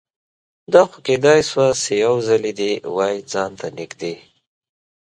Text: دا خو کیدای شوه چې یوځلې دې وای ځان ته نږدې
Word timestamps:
دا 0.73 0.81
خو 0.89 0.97
کیدای 1.07 1.39
شوه 1.49 1.67
چې 1.81 1.91
یوځلې 2.05 2.51
دې 2.59 2.71
وای 2.95 3.15
ځان 3.31 3.51
ته 3.59 3.67
نږدې 3.77 4.15